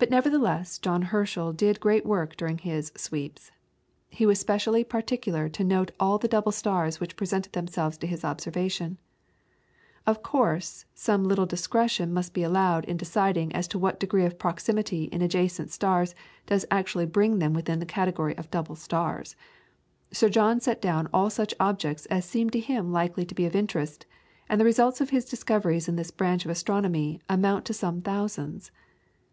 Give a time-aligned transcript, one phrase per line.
[0.00, 3.50] But nevertheless John Herschel did great work during his "sweeps."
[4.08, 8.24] He was specially particular to note all the double stars which presented themselves to his
[8.24, 8.98] observation.
[10.06, 14.38] Of course some little discretion must be allowed in deciding as to what degree of
[14.38, 16.14] proximity in adjacent stars
[16.46, 19.34] does actually bring them within the category of "double stars."
[20.12, 23.56] Sir John set down all such objects as seemed to him likely to be of
[23.56, 24.06] interest,
[24.48, 28.70] and the results of his discoveries in this branch of astronomy amount to some thousands.